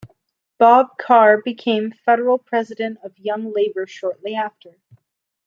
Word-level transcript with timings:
Bob 0.57 0.97
Carr 0.97 1.43
became 1.43 1.91
Federal 1.91 2.39
President 2.39 2.97
of 3.03 3.19
Young 3.19 3.53
Labor 3.53 3.85
shortly 3.85 4.33
after. 4.33 4.79